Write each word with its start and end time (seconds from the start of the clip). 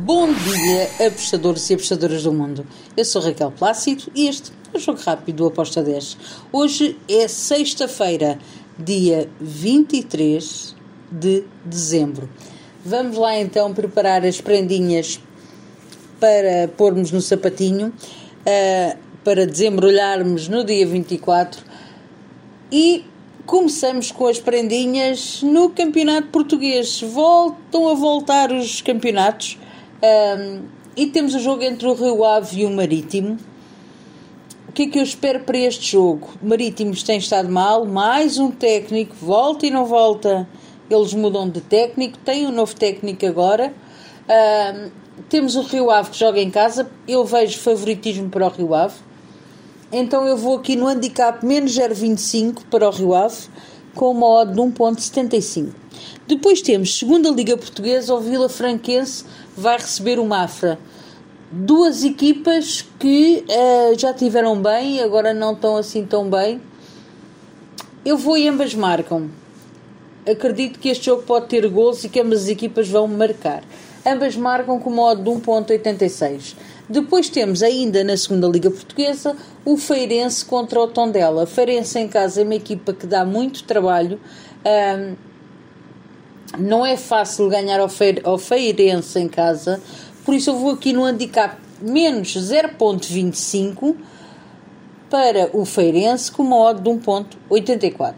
Bom 0.00 0.32
dia, 0.32 1.08
apostadores 1.08 1.68
e 1.68 1.74
apostadoras 1.74 2.22
do 2.22 2.32
mundo. 2.32 2.64
Eu 2.96 3.04
sou 3.04 3.20
Raquel 3.20 3.50
Plácido 3.50 4.04
e 4.14 4.28
este 4.28 4.52
é 4.72 4.76
o 4.76 4.80
Jogo 4.80 5.00
Rápido 5.00 5.38
do 5.38 5.46
Aposta 5.48 5.82
10. 5.82 6.16
Hoje 6.52 6.96
é 7.08 7.26
sexta-feira, 7.26 8.38
dia 8.78 9.28
23 9.40 10.76
de 11.10 11.42
dezembro. 11.64 12.30
Vamos 12.84 13.18
lá 13.18 13.36
então 13.40 13.74
preparar 13.74 14.24
as 14.24 14.40
prendinhas 14.40 15.18
para 16.20 16.68
pormos 16.76 17.10
no 17.10 17.20
sapatinho, 17.20 17.88
uh, 17.88 18.98
para 19.24 19.44
desembrulharmos 19.48 20.46
no 20.46 20.62
dia 20.62 20.86
24 20.86 21.60
e 22.70 23.04
começamos 23.44 24.12
com 24.12 24.28
as 24.28 24.38
prendinhas 24.38 25.42
no 25.42 25.70
Campeonato 25.70 26.28
Português. 26.28 27.00
Voltam 27.00 27.88
a 27.88 27.94
voltar 27.94 28.52
os 28.52 28.80
campeonatos 28.80 29.58
um, 30.02 30.62
e 30.96 31.06
temos 31.06 31.34
o 31.34 31.40
jogo 31.40 31.62
entre 31.62 31.86
o 31.86 31.94
Rio 31.94 32.24
Ave 32.24 32.60
e 32.60 32.66
o 32.66 32.70
Marítimo. 32.70 33.36
O 34.68 34.72
que 34.72 34.82
é 34.82 34.86
que 34.88 34.98
eu 34.98 35.02
espero 35.02 35.40
para 35.40 35.58
este 35.58 35.92
jogo? 35.92 36.28
Marítimos 36.42 37.02
tem 37.02 37.18
estado 37.18 37.48
mal, 37.48 37.84
mais 37.84 38.38
um 38.38 38.50
técnico, 38.50 39.14
volta 39.20 39.66
e 39.66 39.70
não 39.70 39.84
volta. 39.84 40.48
Eles 40.88 41.12
mudam 41.14 41.48
de 41.48 41.60
técnico, 41.60 42.18
tem 42.18 42.46
um 42.46 42.52
novo 42.52 42.74
técnico 42.74 43.26
agora. 43.26 43.74
Temos 45.28 45.56
o 45.56 45.62
Rio 45.62 45.90
Ave 45.90 46.10
que 46.10 46.18
joga 46.18 46.40
em 46.40 46.50
casa. 46.50 46.88
Eu 47.06 47.24
vejo 47.24 47.58
favoritismo 47.58 48.28
para 48.28 48.46
o 48.46 48.50
Rio 48.50 48.74
Ave. 48.74 48.94
Então 49.90 50.26
eu 50.26 50.36
vou 50.36 50.58
aqui 50.58 50.76
no 50.76 50.86
handicap 50.86 51.44
menos 51.44 51.72
0,25 51.72 52.62
para 52.70 52.86
o 52.86 52.90
Rio 52.90 53.14
Ave, 53.14 53.48
com 53.98 54.12
uma 54.12 54.28
odd 54.28 54.52
de 54.52 54.60
1,75. 54.60 55.70
Depois 56.28 56.62
temos 56.62 56.96
segunda 56.96 57.30
Liga 57.30 57.56
Portuguesa, 57.56 58.14
o 58.14 58.20
Vila 58.20 58.48
Franquense 58.48 59.24
vai 59.56 59.76
receber 59.76 60.20
o 60.20 60.24
Mafra. 60.24 60.78
Duas 61.50 62.04
equipas 62.04 62.84
que 62.96 63.44
uh, 63.48 63.98
já 63.98 64.14
tiveram 64.14 64.62
bem, 64.62 65.02
agora 65.02 65.34
não 65.34 65.52
estão 65.52 65.76
assim 65.76 66.06
tão 66.06 66.30
bem. 66.30 66.60
Eu 68.04 68.16
vou 68.16 68.38
e 68.38 68.46
ambas 68.46 68.72
marcam. 68.72 69.28
Acredito 70.24 70.78
que 70.78 70.90
este 70.90 71.06
jogo 71.06 71.24
pode 71.24 71.46
ter 71.46 71.68
gols 71.68 72.04
e 72.04 72.08
que 72.08 72.20
ambas 72.20 72.44
as 72.44 72.48
equipas 72.48 72.88
vão 72.88 73.08
marcar. 73.08 73.64
Ambas 74.08 74.36
marcam 74.36 74.80
com 74.80 74.88
modo 74.88 75.22
de 75.22 75.30
1.86. 75.30 76.56
Depois 76.88 77.28
temos 77.28 77.62
ainda 77.62 78.02
na 78.02 78.16
segunda 78.16 78.48
Liga 78.48 78.70
Portuguesa 78.70 79.36
o 79.66 79.76
Feirense 79.76 80.42
contra 80.46 80.80
o 80.80 80.88
Tondela. 80.88 81.46
Feirense 81.46 81.98
em 81.98 82.08
casa 82.08 82.40
é 82.40 82.44
uma 82.44 82.54
equipa 82.54 82.94
que 82.94 83.06
dá 83.06 83.26
muito 83.26 83.64
trabalho. 83.64 84.18
Um, 84.64 85.14
não 86.58 86.86
é 86.86 86.96
fácil 86.96 87.50
ganhar 87.50 87.78
ao 87.78 88.38
Feirense 88.38 89.18
em 89.18 89.28
casa, 89.28 89.78
por 90.24 90.34
isso 90.34 90.48
eu 90.48 90.56
vou 90.56 90.70
aqui 90.70 90.94
no 90.94 91.04
handicap 91.04 91.58
menos 91.82 92.34
0.25 92.34 93.94
para 95.10 95.50
o 95.52 95.66
Feirense 95.66 96.32
com 96.32 96.42
uma 96.42 96.56
odd 96.56 96.80
de 96.80 96.88
1.84. 96.88 98.14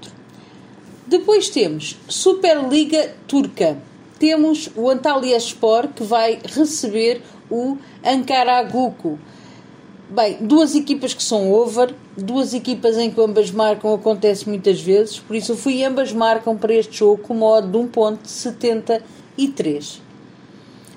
Depois 1.08 1.48
temos 1.48 1.98
Superliga 2.08 3.12
Turca. 3.26 3.89
Temos 4.20 4.70
o 4.76 4.88
Antalya 4.90 5.38
Sport 5.38 5.92
que 5.96 6.04
vai 6.04 6.38
receber 6.44 7.22
o 7.50 7.78
Ankara 8.04 8.62
Guku. 8.64 9.18
Bem, 10.10 10.36
duas 10.42 10.74
equipas 10.74 11.14
que 11.14 11.22
são 11.22 11.50
over, 11.50 11.94
duas 12.14 12.52
equipas 12.52 12.98
em 12.98 13.10
que 13.10 13.18
ambas 13.18 13.50
marcam 13.50 13.94
acontece 13.94 14.46
muitas 14.46 14.78
vezes, 14.78 15.18
por 15.18 15.34
isso 15.34 15.52
eu 15.52 15.56
fui 15.56 15.82
ambas 15.82 16.12
marcam 16.12 16.54
para 16.54 16.74
este 16.74 16.98
jogo 16.98 17.22
com 17.22 17.32
modo 17.32 17.66
de 17.66 17.78
1.73. 17.78 20.00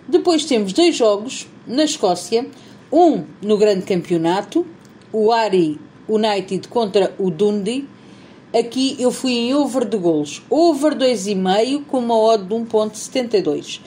Depois 0.06 0.44
temos 0.44 0.74
dois 0.74 0.94
jogos 0.94 1.48
na 1.66 1.86
Escócia, 1.86 2.46
um 2.92 3.24
no 3.42 3.58
grande 3.58 3.86
campeonato, 3.86 4.68
o 5.14 5.32
Ari 5.32 5.80
United 6.10 6.68
contra 6.68 7.16
o 7.18 7.32
Dundee. 7.32 7.88
Aqui 8.54 8.96
eu 9.00 9.12
fui 9.12 9.32
em 9.32 9.54
over 9.56 9.84
de 9.84 9.98
golos, 9.98 10.44
over 10.50 10.96
2,5 10.96 11.86
com 11.86 11.98
uma 11.98 12.16
odd 12.16 12.44
de 12.44 12.54
1.72. 12.54 13.80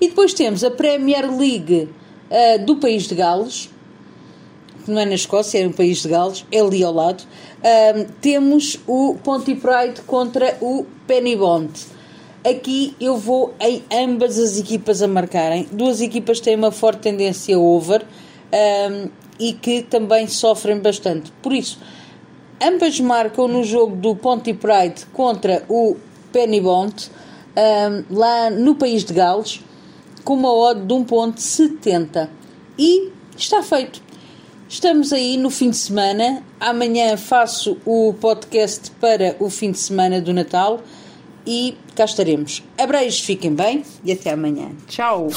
E 0.00 0.08
depois 0.08 0.32
temos 0.32 0.64
a 0.64 0.70
Premier 0.70 1.30
League 1.30 1.88
uh, 2.30 2.64
do 2.64 2.76
país 2.76 3.06
de 3.06 3.14
Gales, 3.14 3.68
não 4.86 4.98
é 4.98 5.04
na 5.04 5.14
Escócia, 5.14 5.60
é 5.60 5.64
no 5.64 5.72
país 5.72 6.02
de 6.02 6.08
Gales, 6.08 6.44
é 6.50 6.60
ali 6.60 6.82
ao 6.82 6.92
lado. 6.92 7.24
Um, 7.62 8.04
temos 8.20 8.78
o 8.86 9.16
Pontypridd 9.22 10.02
contra 10.06 10.56
o 10.60 10.86
Pennybond. 11.06 11.70
Aqui 12.44 12.94
eu 13.00 13.16
vou 13.16 13.54
em 13.58 13.82
ambas 13.90 14.38
as 14.38 14.58
equipas 14.58 15.00
a 15.00 15.08
marcarem. 15.08 15.66
Duas 15.72 16.00
equipas 16.00 16.40
têm 16.40 16.56
uma 16.56 16.70
forte 16.70 17.00
tendência 17.00 17.58
over 17.58 18.04
um, 18.52 19.08
e 19.38 19.54
que 19.54 19.82
também 19.82 20.28
sofrem 20.28 20.78
bastante. 20.78 21.32
Por 21.42 21.52
isso, 21.52 21.78
ambas 22.60 23.00
marcam 23.00 23.48
no 23.48 23.62
jogo 23.62 23.96
do 23.96 24.14
Pontypridd 24.14 25.06
contra 25.12 25.64
o 25.68 25.96
Pennybond, 26.32 27.10
um, 27.56 28.14
lá 28.14 28.50
no 28.50 28.74
país 28.74 29.04
de 29.04 29.12
Gales, 29.12 29.60
com 30.24 30.34
uma 30.34 30.52
odd 30.52 30.80
de 30.80 30.94
1.70. 30.94 32.28
E 32.78 33.10
está 33.36 33.62
feito. 33.62 34.02
Estamos 34.68 35.12
aí 35.12 35.36
no 35.36 35.50
fim 35.50 35.70
de 35.70 35.76
semana. 35.76 36.42
Amanhã 36.58 37.16
faço 37.16 37.76
o 37.84 38.14
podcast 38.14 38.90
para 38.92 39.36
o 39.38 39.48
fim 39.48 39.70
de 39.70 39.78
semana 39.78 40.20
do 40.20 40.32
Natal 40.32 40.80
e 41.46 41.76
cá 41.94 42.04
estaremos. 42.04 42.62
Abreijos, 42.76 43.20
fiquem 43.20 43.54
bem 43.54 43.84
e 44.02 44.12
até 44.12 44.30
amanhã. 44.30 44.70
Tchau! 44.88 45.28